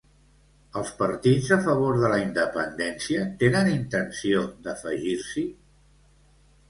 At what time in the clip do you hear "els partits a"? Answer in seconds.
0.79-1.57